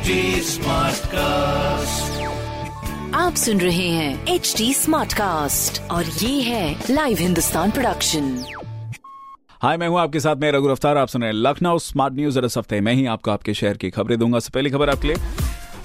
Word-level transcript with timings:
HD 0.00 0.60
cast 1.06 2.20
आप 3.14 3.34
सुन 3.34 3.60
रहे 3.60 3.88
हैं 3.88 4.26
एच 4.34 4.54
डी 4.58 4.72
स्मार्ट 4.74 5.12
कास्ट 5.12 5.80
और 5.90 6.04
ये 6.04 6.40
है 6.42 6.84
लाइव 6.90 7.16
हिंदुस्तान 7.20 7.70
प्रोडक्शन 7.70 8.30
हाय 9.62 9.76
मैं 9.76 9.88
हूँ 9.88 9.98
आपके 10.00 10.20
साथ 10.20 10.36
मैं 10.36 10.52
रघु 10.52 10.68
अफ्तार 10.68 10.96
आप 10.96 11.08
सुन 11.08 11.22
रहे 11.22 11.30
हैं 11.32 11.38
लखनऊ 11.38 11.78
स्मार्ट 11.78 12.14
न्यूज़ 12.14 12.38
और 12.38 12.44
इस 12.44 12.58
हफ़्ते 12.58 12.80
मैं 12.80 12.94
ही 12.94 13.06
आपको 13.06 13.30
आपके 13.30 13.54
शहर 13.54 13.76
की 13.76 13.90
खबरें 13.90 14.18
दूँगा। 14.18 14.38
सबसे 14.38 14.50
पहली 14.54 14.70
खबर 14.70 14.90
आपके 14.90 15.08
लिए 15.08 15.16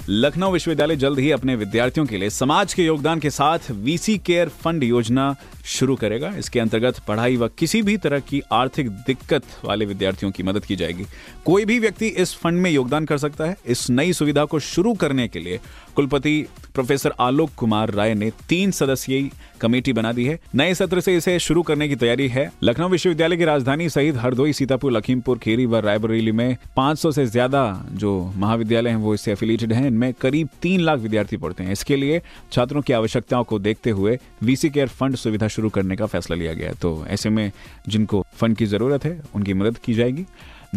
लखनऊ 0.09 0.51
विश्वविद्यालय 0.51 0.95
जल्द 0.95 1.19
ही 1.19 1.31
अपने 1.31 1.55
विद्यार्थियों 1.55 2.05
के 2.05 2.17
लिए 2.17 2.29
समाज 2.29 2.73
के 2.73 2.83
योगदान 2.85 3.19
के 3.19 3.29
साथ 3.29 3.71
वीसी 3.71 4.17
केयर 4.17 4.49
फंड 4.49 4.83
योजना 4.83 5.35
शुरू 5.65 5.95
करेगा। 5.95 6.27
इसके 6.37 6.59
अंतर्गत 6.59 6.99
पढ़ाई 7.07 7.37
व 7.37 7.47
किसी 7.59 7.81
भी 7.81 7.95
तरह 7.97 8.19
की 8.19 8.41
आर्थिक 8.51 8.89
दिक्कत 8.89 9.43
वाले 9.63 9.85
विद्यार्थियों 9.85 10.31
की 10.31 10.43
मदद 10.43 10.65
की 10.65 10.75
जाएगी। 10.75 11.05
कोई 11.45 11.65
भी 11.65 11.79
व्यक्ति 11.79 12.07
इस 12.07 12.35
फंड 12.35 12.61
में 12.61 12.69
योगदान 12.71 13.05
कर 13.05 13.17
सकता 13.17 13.45
है। 13.45 13.57
इस 13.65 13.89
नई 13.89 14.13
सुविधा 14.13 14.45
को 14.45 14.59
शुरू 14.59 14.93
करने 14.93 15.27
के 15.27 15.39
लिए 15.39 15.59
कुलपति 15.95 16.45
प्रोफेसर 16.75 17.13
आलोक 17.19 17.51
कुमार 17.57 17.91
राय 17.91 18.13
ने 18.13 18.31
तीन 18.49 18.71
सदस्यीय 18.71 19.29
कमेटी 19.61 19.93
बना 19.93 20.11
दी 20.11 20.25
है। 20.25 20.39
नए 20.55 20.73
सत्र 20.73 21.01
से 21.01 21.15
इसे 21.17 21.37
शुरू 21.39 21.61
करने 21.63 21.87
की 21.89 21.95
तैयारी 21.95 22.27
है। 22.27 22.51
लखनऊ 22.63 22.89
विश्वविद्यालय 22.89 23.37
की 23.37 23.45
राजधानी 23.45 23.89
सहित 23.89 24.17
हरदोई, 24.17 24.53
सीतापुर, 24.53 24.91
लखीमपुर, 24.91 25.37
खीरी 25.37 25.65
व 25.65 25.79
रायबरेली 25.79 26.31
में 26.31 26.57
500 26.77 27.11
से 27.11 27.25
ज़्यादा 27.25 27.85
जो 27.91 28.33
महाविद्यालय 28.35 28.89
हैं, 28.89 28.97
वो 28.97 29.13
इससे 29.13 29.31
एफिलिएटेड 29.31 29.73
हैं। 29.73 29.89
इनमें 29.95 30.13
करीब 30.13 30.49
तीन 30.61 30.81
लाख 30.81 30.99
विद्यार्थी 30.99 31.37
पढ़ते 31.37 31.63
हैं। 31.63 31.71
इसके 31.71 31.95
लिए 31.95 32.21
छात्रों 32.51 32.81
की 32.81 32.93
आवश्यकताओं 32.93 33.43
को 33.43 33.59
देखते 33.59 33.89
हुए 33.91 34.17
वीसी 34.43 34.69
केयर 34.69 34.87
फंड 34.89 35.15
सुविधा 35.17 35.47
शुरू 35.49 35.69
करने 35.69 35.95
का 35.95 36.05
फैसला 36.07 36.37
लिया 36.37 36.53
गया 36.53 36.73
तो 36.81 37.05
ऐसे 37.09 37.29
में 37.29 37.51
जिनको 37.87 38.25
फंड 38.33 38.57
की 38.57 38.65
ज़रूरत 38.65 39.05
है, 39.05 39.21
उनकी 39.35 39.53
मदद 39.53 39.77
की 39.77 39.93
जाएगी। 39.93 40.25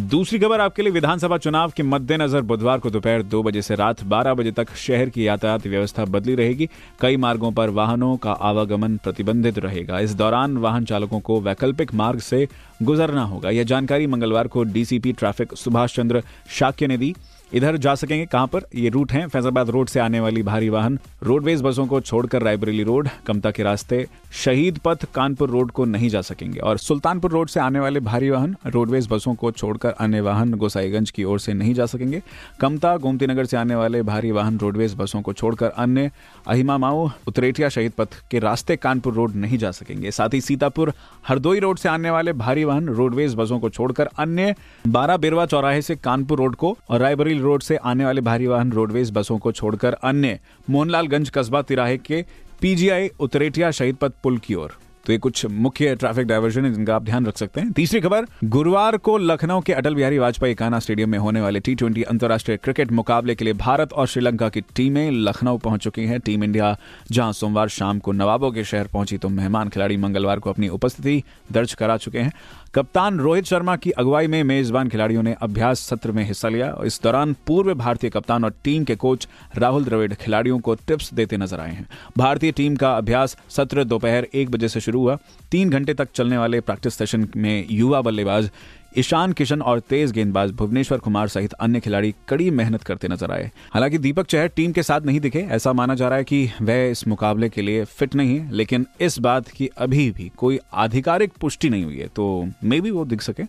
दूसरी 0.01 0.39
खबर 0.39 0.61
आपके 0.61 0.83
लिए, 0.83 0.93
विधानसभा 0.93 1.37
चुनाव 1.39 1.73
के 1.77 1.83
मद्देनजर 1.83 2.41
बुधवार 2.41 2.79
को 2.79 2.91
दोपहर 2.91 3.23
दो 3.25 3.43
बजे 3.43 3.63
से 3.63 3.75
रात 3.75 4.03
12 4.05 4.35
बजे 4.35 4.51
तक 4.53 4.75
शहर 4.77 5.09
की 5.09 5.27
यातायात 5.27 5.67
व्यवस्था 5.67 6.05
बदली 6.07 6.35
रहेगी। 6.35 6.69
कई 7.01 7.17
मार्गों 7.17 7.51
पर 7.53 7.71
वाहनों 7.71 8.17
का 8.17 8.33
आवागमन 8.33 8.97
प्रतिबंधित 8.97 9.59
रहेगा। 9.59 9.99
इस 10.01 10.15
दौरान 10.15 10.57
वाहन 10.57 10.85
चालकों 10.85 11.21
को 11.21 11.41
वैकल्पिक 11.41 11.95
मार्ग 11.95 12.21
से 12.21 12.47
गुजरना 12.83 13.25
होगा। 13.25 13.51
यह 13.51 13.65
जानकारी 13.65 14.07
मंगलवार 14.07 14.49
को 14.49 14.63
डीसीपी 14.65 15.13
ट्रैफ़िक 15.13 15.57
सुभाष 15.57 15.97
चंद्र 15.97 16.23
शाक्य 16.51 16.87
ने 16.87 16.99
दी। 16.99 17.15
इधर 17.55 17.77
जा 17.77 17.95
सकेंगे 17.95 18.27
कहाँ 18.27 18.47
पर? 18.47 18.61
ये 18.75 18.89
रूट 18.89 19.13
है 19.13 19.27
फैजाबाद 19.27 19.71
रोड 19.71 19.89
से 19.89 20.01
आने 20.01 20.21
वाली 20.21 20.43
भारी 20.43 20.69
वाहन। 20.69 20.99
रोडवेज़ 21.23 21.63
बसों 21.63 21.87
को 21.87 22.01
छोड़कर 22.01 22.43
रायबरेली 22.43 22.83
रोड, 22.83 23.09
कमता 23.27 23.51
के 23.51 23.63
रास्ते, 23.63 24.07
शहीद 24.33 24.79
पथ, 24.79 25.05
कानपुर 25.15 25.51
रोड 25.51 25.71
को 25.71 25.85
नहीं 25.85 26.09
जा 26.09 26.21
सकेंगे। 26.21 26.61
और 26.61 26.79
सुल्तानपुर 26.79 27.31
रोड 27.31 27.49
से 27.49 27.61
आने 27.61 27.81
वाले 27.81 28.01
भारी 28.01 28.31
वाहन 28.31 28.57
रोडवेज़ 28.67 29.09
बसों 29.09 29.35
को 29.35 29.51
छोड़कर 29.51 29.91
अन्य 29.91 30.21
वाहन 30.21 30.55
गोसाईगंज 30.55 31.11
की 31.11 31.25
ओर 31.25 31.41
से 31.41 31.53
नहीं 31.53 31.75
जा 31.75 31.87
सकेंगे। 31.87 32.23
कमता 32.61 32.97
गोमती 32.97 33.27
नगर 33.27 33.45
से 33.45 33.57
आने 33.57 33.75
वाले 33.75 34.03
भारी 34.03 34.31
वाहन 34.31 34.59
रोडवेज़ 34.59 34.97
बसों 34.97 35.23
को 35.23 35.33
छोड़कर 35.33 35.69
अन्य 35.69 36.11
अहिमा 36.47 36.79
माऊ 36.79 37.09
उतरेटिया 37.29 37.69
शहीद 37.69 37.93
पथ 37.93 38.09
के 38.31 38.39
रास्ते 38.39 38.77
कानपुर 38.77 39.15
रोड 39.15 39.35
नहीं 39.35 39.59
जा 39.59 39.71
सकेंगे। 39.71 40.11
साथ 40.11 40.35
ही 40.35 40.41
सीतापुर, 40.41 40.93
हरदोई 41.29 41.61
रोड 41.61 41.79
से 41.79 41.89
आने 41.89 42.11
वाले 42.11 42.33
भारी 42.33 42.65
वाहन 42.65 42.89
रोडवेज़ 42.89 43.37
बसों 43.37 43.61
को 43.61 43.71
छोड़कर 43.71 44.09
अन्य 44.19 44.55
बारह 44.87 45.17
बिरवा 45.17 45.47
चौराहे 45.47 45.83
से 45.83 45.97
कानपुर 45.97 46.39
रोड 46.39 46.57
को 46.57 46.77
और 46.91 47.01
रायबरेली 47.01 47.38
रोड 47.41 47.63
से 47.63 47.77
आने 47.77 48.05
वाले 48.05 48.21
भारी 48.21 48.47
वाहन 48.47 48.73
रोडवेज़ 48.73 49.13
बसों 49.13 49.39
को 49.39 49.53
छोड़कर 49.53 49.93
अन्य 49.93 50.39
मोहनलालगंज 50.71 51.31
कस्बा 51.31 51.63
तिराहे 51.63 51.97
के 51.99 52.25
पीजीआई 52.61 53.11
उतरेटिया 53.21 53.71
शहीद 53.71 53.97
पथ 53.97 54.13
पुल 54.23 54.39
की 54.39 54.55
ओर। 54.55 54.73
तो 55.09 55.13
ये 55.13 55.19
कुछ 55.19 55.45
मुख्य 55.47 55.95
ट्रैफ़िक 55.97 56.27
डायवर्जन 56.27 56.65
है 56.65 56.73
जिनका 56.73 56.95
आप 56.97 57.03
ध्यान 57.03 57.27
रख 57.27 57.37
सकते 57.39 57.61
हैं। 57.61 57.71
तीसरी 57.73 58.01
खबर, 58.01 58.25
गुरुवार 58.47 58.97
को 58.99 59.17
लखनऊ 59.19 59.61
के 59.61 59.73
अटल 59.73 59.95
बिहारी 59.95 60.19
वाजपेयी 60.19 60.55
काना 60.55 60.79
स्टेडियम 60.79 61.11
में 61.11 61.19
होने 61.19 61.41
वाले 61.41 61.61
टी 61.61 61.75
ट्वेंटी 61.75 62.03
अंतर्राष्ट्रीय 62.05 62.57
क्रिकेट 62.57 62.93
मुकाबले 62.93 63.35
के 63.35 63.45
लिए 63.45 63.55
भारत 63.55 63.93
और 63.93 64.07
श्रीलंका 64.07 64.49
की 64.49 64.61
टीमें 64.77 65.11
लखनऊ 65.11 65.59
पहुँच 65.59 65.85
चुकी 65.85 66.05
हैं। 66.05 66.21
टीम 66.21 66.45
इंडिया 66.45 66.77
जहाँ 67.11 67.33
सोमवार 67.33 67.69
शाम 67.71 67.99
को 67.99 68.13
नवाबों 68.13 68.51
के 68.53 68.65
शहर 68.65 68.87
पहुँची 68.87 69.19
तो 69.19 69.29
मेहमान 69.31 69.69
खिलाड़ी 69.69 69.97
मंगलवार 69.97 70.39
को 70.39 70.51
अपनी 70.51 70.69
उपस्थिति 70.69 71.23
दर्ज 71.53 71.75
करा 71.75 71.97
चुके 71.97 72.19
हैं। 72.19 72.33
कप्तान 72.75 73.19
रोहित 73.19 73.45
शर्मा 73.45 73.75
की 73.77 73.91
अगुवाई 73.91 74.27
में 74.27 74.43
मेजबान 74.45 74.89
खिलाड़ियों 74.89 75.23
ने 75.23 75.35
अभ्यास 75.43 75.81
सत्र 75.81 76.13
में 76.13 76.23
हिस्सा 76.25 76.49
लिया। 76.49 76.75
इस 76.85 77.01
दौरान 77.03 77.35
पूर्व 77.47 77.75
भारतीय 77.75 78.11
कप्तान 78.11 78.45
और 78.45 78.55
टीम 78.65 78.85
के 78.85 78.95
कोच 78.97 79.27
राहुल 79.57 79.85
द्रविड़ 79.85 80.13
खिलाड़ियों 80.15 80.59
को 80.59 80.75
टिप्स 80.87 81.13
देते 81.15 81.37
नज़र 81.37 81.61
आए 81.61 81.73
हैं। 81.73 81.87
भारतीय 82.19 82.53
टीम 82.53 82.77
का 82.77 82.93
अभ्यास 82.93 83.37
सत्र 83.51 83.85
दोपहर 83.85 84.27
एक 84.35 84.51
बजे 84.51 84.69
से 84.69 84.81
शुरू 84.81 84.98
हुआ। 84.99 85.19
तीन 85.51 85.71
घंटे 85.71 85.95
तक 85.95 86.09
चलने 86.15 86.39
वाले 86.39 86.61
प्रैक्टिस 86.63 86.95
सेशन 86.95 87.29
में 87.37 87.67
युवा 87.71 88.01
बल्लेबाज 88.01 88.51
ईशान 88.99 89.33
किशन 89.33 89.63
और 89.63 89.81
तेज 89.81 90.13
गेंदबाज 90.13 90.51
भुवनेश्वर 90.51 90.99
कुमार 90.99 91.29
सहित 91.29 91.53
अन्य 91.55 91.81
खिलाड़ी 91.81 92.15
कड़ी 92.29 92.51
मेहनत 92.51 92.83
करते 92.83 93.09
नज़र 93.09 93.33
आए। 93.33 93.51
हालाँकि 93.73 93.99
दीपक 93.99 94.27
चहर 94.27 94.49
टीम 94.49 94.73
के 94.73 94.83
साथ 94.83 95.01
नहीं 95.01 95.21
दिखे। 95.21 95.41
ऐसा 95.49 95.73
माना 95.73 95.95
जा 95.95 96.09
रहा 96.09 96.19
है 96.19 96.25
कि 96.25 96.51
वह 96.63 96.85
इस 96.85 97.07
मुकाबले 97.09 97.49
के 97.49 97.63
लिए 97.63 97.85
फिट 97.85 98.15
नहीं 98.15 98.39
है, 98.39 98.51
लेकिन 98.53 98.87
इस 99.01 99.19
बात 99.19 99.49
की 99.49 99.69
अभी 99.79 100.11
भी 100.11 100.31
कोई 100.37 100.59
आधिकारिक 100.75 101.33
पुष्टि 101.41 101.71
नहीं 101.71 101.85
हुई 101.85 101.99
है 101.99 102.09
तो 102.09 102.49
मे 102.65 102.81
भी 102.81 102.91
वो 102.91 103.05
दिख 103.05 103.23
सके। 103.23 103.43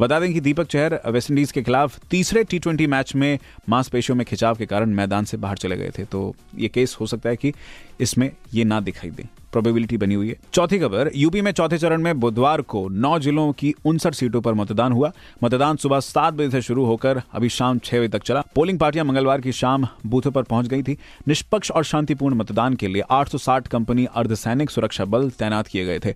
बता 0.00 0.20
दें 0.20 0.32
कि 0.34 0.40
दीपक 0.40 0.66
चहर 0.66 1.00
वेस्टइंडीज 1.06 1.52
के 1.52 1.62
खिलाफ 1.62 1.98
तीसरे 2.10 2.44
टी 2.44 2.86
मैच 2.86 3.14
में 3.14 3.38
मांसपेशियों 3.68 4.16
में 4.16 4.26
खिंचाव 4.26 4.56
के 4.56 4.66
कारण 4.66 4.94
मैदान 4.94 5.24
से 5.24 5.36
बाहर 5.36 5.56
चले 5.56 5.76
गए 5.76 5.90
थे 5.98 6.04
तो 6.04 6.34
ये 6.56 6.68
केस 6.68 6.96
हो 7.00 7.06
सकता 7.06 7.28
है 7.28 7.36
कि 7.36 7.52
इसमें 8.00 8.30
ये 8.54 8.64
ना 8.64 8.80
दिखाई 8.80 9.10
दे। 9.10 9.28
प्रोबेबिलिटी 9.54 9.96
बनी 9.96 10.14
हुई 10.14 10.28
है। 10.28 10.36
चौथी 10.52 10.78
खबर, 10.78 11.10
यूपी 11.16 11.40
में 11.40 11.50
चौथे 11.52 11.78
चरण 11.78 12.02
में 12.02 12.20
बुधवार 12.20 12.60
को 12.62 12.88
नौ 12.88 13.18
जिलों 13.18 13.52
की 13.52 13.74
उनसठ 13.84 14.14
सीटों 14.14 14.40
पर 14.40 14.54
मतदान 14.54 14.92
हुआ। 14.92 15.12
मतदान 15.44 15.76
सुबह 15.76 16.00
सात 16.00 16.34
बजे 16.34 16.50
से 16.50 16.62
शुरू 16.62 16.84
होकर 16.84 17.22
अभी 17.32 17.48
शाम 17.48 17.78
छह 17.78 17.98
बजे 17.98 18.08
तक 18.08 18.22
चला। 18.22 18.42
पोलिंग 18.54 18.78
पार्टियाँ 18.78 19.04
मंगलवार 19.04 19.40
की 19.40 19.52
शाम 19.52 19.86
बूथों 20.06 20.30
पर 20.30 20.42
पहुँच 20.42 20.66
गई 20.66 20.82
थी। 20.82 20.96
निष्पक्ष 21.28 21.70
और 21.70 21.84
शांतिपूर्ण 21.84 22.34
मतदान 22.34 22.74
के 22.74 22.88
लिए 22.88 23.02
860 23.10 23.68
कंपनी 23.68 24.06
अर्धसैनिक 24.14 24.70
सुरक्षा 24.70 25.04
बल 25.04 25.30
तैनात 25.30 25.66
किए 25.66 25.84
गए 25.84 25.98
थे। 25.98 26.14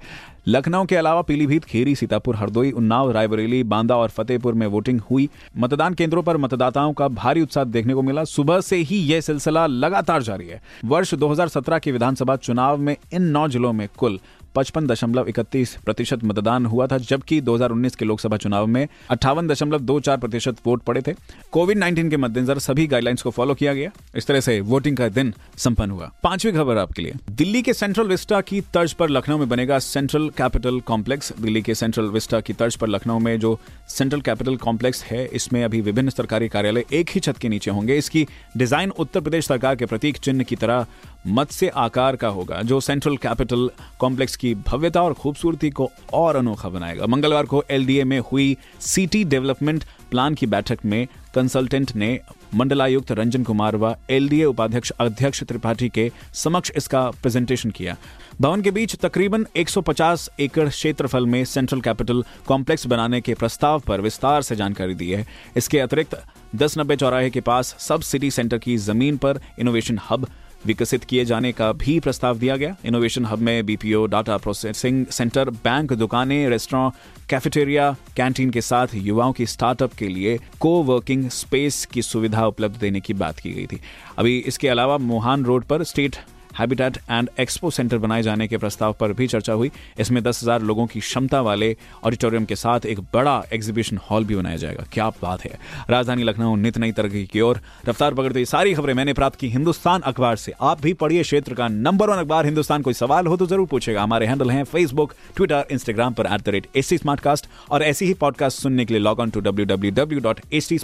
लखनऊ 0.48 0.84
के 0.84 0.96
अलावा 0.96 1.22
पीलीभीत, 1.22 1.64
खेरी, 1.64 1.94
सीतापुर, 1.94 2.36
हरदोई, 2.36 2.70
उन्नाव, 2.70 3.10
रायबरेली, 3.10 3.62
बांदा 3.64 3.96
और 3.96 4.08
फतेहपुर 4.08 4.54
में 4.54 4.66
वोटिंग 4.66 5.00
हुई। 5.00 5.28
मतदान 5.58 5.94
केंद्रों 5.94 6.22
पर 6.22 6.36
मतदाताओं 6.36 6.92
का 6.92 7.08
भारी 7.08 7.42
उत्साह 7.42 7.64
देखने 7.64 7.94
को 7.94 8.02
मिला। 8.02 8.24
सुबह 8.24 8.60
से 8.60 8.76
ही 8.76 8.96
यह 8.96 9.20
सिलसिला 9.20 9.66
लगातार 9.66 10.22
जारी 10.22 10.46
है। 10.46 10.62
वर्ष 10.84 11.14
2017 11.14 11.78
के 11.78 11.92
विधानसभा 11.92 12.36
चुनाव 12.36 12.76
में 12.76 12.96
इन 13.12 13.22
नौ 13.22 13.48
जिलों 13.48 13.72
में 13.72 13.88
कुल 13.96 14.18
पचपन 14.54 14.86
दशमलव 14.86 15.28
इकतीस 15.28 15.74
प्रतिशत 15.84 16.24
मतदान 16.24 16.66
हुआ 16.66 16.86
था, 16.86 16.98
जबकि 16.98 17.40
2019 17.40 17.96
के 17.96 18.04
लोकसभा 18.04 18.36
चुनाव 18.36 18.66
में 18.66 18.86
अट्ठावन 19.10 19.48
दशमलव 19.48 19.80
दो 19.80 19.98
चार 20.00 20.16
प्रतिशत 20.16 20.56
वोट 20.66 20.82
पड़े 20.82 21.02
थे। 21.02 21.14
कोविड 21.52 21.78
19 21.78 22.10
के 22.10 22.16
मद्देनजर 22.16 22.58
सभी 22.58 22.86
गाइडलाइंस 22.86 23.22
को 23.22 23.30
फॉलो 23.30 23.54
किया 23.54 23.74
गया। 23.74 23.90
इस 24.16 24.26
तरह 24.26 24.40
से 24.40 24.60
वोटिंग 24.62 24.96
का 24.96 25.08
दिन 25.08 25.32
संपन्न 25.56 25.90
हुआ। 25.90 26.10
पांचवी 26.22 26.52
खबर 26.52 26.78
आपके 26.78 27.02
लिए। 27.02 27.14
दिल्ली 27.30 27.62
के 27.62 27.72
सेंट्रल 27.72 28.06
विस्टा 28.06 28.40
की 28.40 28.60
तर्ज 28.74 28.92
पर 28.92 29.10
लखनऊ 29.10 29.38
में 29.38 29.48
बनेगा 29.48 29.78
सेंट्रल 29.78 30.28
कैपिटल 30.38 30.80
कॉम्प्लेक्स। 30.80 31.32
दिल्ली 31.40 31.62
के 31.62 31.74
सेंट्रल 31.74 32.08
विस्टा 32.08 32.40
की 32.40 32.52
तर्ज 32.52 32.76
पर 32.76 32.88
लखनऊ 32.88 33.18
में 33.18 33.38
जो 33.40 33.58
सेंट्रल 33.88 34.20
कैपिटल 34.20 34.56
कॉम्प्लेक्स 34.56 35.02
है, 35.04 35.24
इसमें 35.26 35.62
अभी 35.64 35.80
विभिन्न 35.80 36.10
सरकारी 36.10 36.48
कार्यालय 36.48 36.84
एक 36.92 37.10
ही 37.10 37.20
छत 37.20 37.38
के 37.38 37.48
नीचे 37.48 37.70
होंगे। 37.70 37.96
इसकी 37.96 38.26
डिज़ाइन 38.56 38.90
उत्तर 38.90 39.20
प्रदेश 39.20 39.46
सरकार 39.46 39.76
के 39.76 39.86
प्रतीक 39.86 40.16
चिन्ह 40.18 40.44
की 40.44 40.56
तरह 40.56 40.86
मत्स्य 41.28 41.68
आकार 41.68 42.16
का 42.16 42.28
होगा, 42.28 42.60
जो 42.62 42.80
सेंट्रल 42.80 43.16
कैपिटल 43.16 43.70
कॉम्प्लेक्स 43.98 44.36
की 44.36 44.54
भव्यता 44.66 45.02
और 45.02 45.14
खूबसूरती 45.14 45.70
को 45.70 45.90
और 46.12 46.36
अनोखा 46.36 46.68
बनाएगा। 46.68 47.06
मंगलवार 47.06 47.46
को 47.46 47.62
एलडीए 47.70 48.04
में 48.04 48.18
हुई 48.32 48.56
सिटी 48.80 49.24
डेवलपमेंट 49.24 49.84
प्लान 50.10 50.34
की 50.34 50.46
बैठक 50.46 50.84
में 50.84 51.06
कंसल्टेंट 51.34 51.94
ने 51.96 52.18
मंडलायुक्त 52.54 53.10
रंजन 53.12 53.42
कुमार 53.44 53.76
व 53.76 53.94
एलडीए 54.10 54.44
उपाध्यक्ष 54.44 54.90
अध्यक्ष 54.90 55.42
त्रिपाठी 55.42 55.88
के 55.88 56.10
समक्ष 56.34 56.70
इसका 56.76 57.00
प्रेजेंटेशन 57.12 57.70
किया। 57.70 57.96
भवन 58.40 58.62
के 58.62 58.70
बीच 58.70 58.94
तकरीबन 58.96 59.46
150 59.56 60.28
एकड़ 60.40 60.68
क्षेत्रफल 60.68 61.26
में 61.26 61.44
सेंट्रल 61.44 61.80
कैपिटल 61.80 62.24
कॉम्प्लेक्स 62.46 62.86
बनाने 62.86 63.20
के 63.20 63.34
प्रस्ताव 63.34 63.80
पर 63.80 64.00
विस्तार 64.00 64.42
से 64.42 64.56
जानकारी 64.56 64.94
दी 64.94 65.10
है। 65.10 65.26
इसके 65.56 65.78
अतिरिक्त 65.78 66.18
दस 66.56 66.78
नब्बे 66.78 66.96
चौराहे 66.96 67.30
के 67.30 67.40
पास 67.42 67.76
सब 67.78 68.00
सिटी 68.00 68.30
सेंटर 68.30 68.58
की 68.58 68.76
ज़मीन 68.78 69.16
पर 69.16 69.40
इनोवेशन 69.58 69.98
हब 70.10 70.26
विकसित 70.66 71.04
किए 71.04 71.24
जाने 71.24 71.52
का 71.52 71.72
भी 71.72 72.00
प्रस्ताव 72.00 72.38
दिया 72.38 72.56
गया। 72.56 72.76
इनोवेशन 72.84 73.24
हब 73.24 73.38
में 73.38 73.66
BPO 73.66 74.06
data 74.06 74.36
processing 74.36 75.06
centre 75.06 75.50
bank 75.50 75.92
दुकानें 75.92 76.48
रेस्टोरेंट 76.48 76.92
कैफेटेरिया 77.30 77.90
कैंटीन 78.16 78.50
के 78.50 78.60
साथ 78.60 78.86
युवाओं 78.94 79.32
की 79.32 79.46
स्टार्टअप 79.46 79.92
के 79.92 80.08
लिए 80.08 80.38
को 80.60 80.82
वर्किंग 80.82 81.28
स्पेस 81.30 81.84
की 81.86 82.02
सुविधा 82.02 82.46
उपलब्ध 82.46 82.78
देने 82.80 83.00
की 83.00 83.14
बात 83.14 83.38
की 83.38 83.50
गई 83.50 83.66
थी। 83.66 83.80
अभी 84.18 84.38
इसके 84.38 84.68
अलावा 84.68 84.98
मोहान 84.98 85.44
रोड 85.44 85.64
पर 85.64 85.84
state 85.84 86.16
habitat 86.58 86.96
and 87.10 87.28
expo 87.40 87.70
centre 87.70 87.98
बनाए 87.98 88.22
जाने 88.22 88.48
के 88.48 88.56
प्रस्ताव 88.56 88.92
पर 89.00 89.12
भी 89.12 89.26
चर्चा 89.26 89.52
हुई। 89.52 89.70
इसमें 90.00 90.22
दस 90.22 90.42
हज़ार 90.42 90.62
लोगों 90.62 90.86
की 90.86 91.00
क्षमता 91.00 91.40
वाले 91.40 91.76
ऑडिटोरियम 92.04 92.44
के 92.44 92.56
साथ 92.56 92.86
एक 92.86 93.00
बड़ा 93.14 93.42
एग्जीबिशन 93.52 93.98
हॉल 94.10 94.24
भी 94.24 94.36
बनाया 94.36 94.56
जाएगा। 94.56 94.84
क्या 94.92 95.08
बात 95.22 95.44
है। 95.44 95.58
राजधानी 95.90 96.22
लखनऊ, 96.22 96.56
नित 96.56 96.78
नई 96.78 96.92
तरक्की 96.92 97.24
की 97.26 97.40
ओर। 97.40 97.60
रफ्तार 97.88 98.14
पकड़ते 98.14 98.44
सारी 98.46 98.74
खबरें 98.74 98.94
मैंने 98.94 99.12
प्राप्त 99.12 99.38
की 99.38 99.48
हिंदुस्तान 99.48 100.00
अखबार 100.02 100.36
से। 100.36 100.52
आप 100.62 100.80
भी 100.82 100.92
पढ़िए 100.94 101.22
क्षेत्र 101.22 101.54
का 101.54 101.68
नंबर 101.68 102.10
वन 102.10 102.18
अखबार। 102.18 102.44
हिंदुस्तान 102.44 102.82
कोई 102.82 102.94
सवाल 102.94 103.26
हो 103.26 103.36
तो 103.36 103.46
ज़रूर 103.46 103.66
पूछेगा। 103.66 104.02
हमारे 104.02 104.26
हैंडल 104.26 104.50
हैं 104.50 104.64
फेसबुक 104.66 105.14
ट्विटर 105.36 105.66
इंस्टाग्राम 105.70 106.14
पर 106.14 106.26
एट 106.26 106.42
द 106.42 106.48
रेट 106.48 106.66
एच 106.76 107.46
और 107.70 107.82
ऐसी 107.82 108.06
ही 108.06 108.14
पॉडकास्ट 108.16 108.62
सुनने 108.62 108.84
के 108.84 108.94
लिए 108.94 109.02
log 109.02 109.20
on 109.20 109.30
to 109.30 109.40
W 109.40 109.66
W 109.66 109.92
W 109.94 110.20
dot 110.20 110.40
H 110.52 110.68
T 110.68 110.78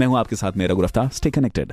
मैं 0.00 0.06
हूँ 0.06 0.18
आपके 0.18 0.36
साथ 0.36 0.56
मेरा 0.56 0.72
रघु 0.72 0.82
रफ्तार। 0.82 1.08
Stay 1.14 1.30
connected 1.30 1.72